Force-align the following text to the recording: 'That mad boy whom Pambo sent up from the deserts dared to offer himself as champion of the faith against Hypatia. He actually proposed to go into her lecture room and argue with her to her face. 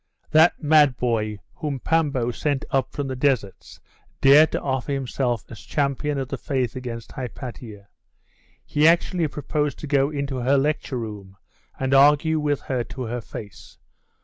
'That 0.31 0.63
mad 0.63 0.97
boy 0.97 1.37
whom 1.57 1.79
Pambo 1.79 2.31
sent 2.31 2.65
up 2.71 2.91
from 2.91 3.07
the 3.07 3.15
deserts 3.15 3.79
dared 4.19 4.51
to 4.51 4.59
offer 4.59 4.91
himself 4.91 5.45
as 5.51 5.59
champion 5.59 6.17
of 6.17 6.27
the 6.29 6.39
faith 6.39 6.75
against 6.75 7.11
Hypatia. 7.11 7.87
He 8.65 8.87
actually 8.87 9.27
proposed 9.27 9.77
to 9.77 9.85
go 9.85 10.09
into 10.09 10.37
her 10.37 10.57
lecture 10.57 10.97
room 10.97 11.37
and 11.79 11.93
argue 11.93 12.39
with 12.39 12.61
her 12.61 12.83
to 12.85 13.03
her 13.03 13.21
face. 13.21 13.77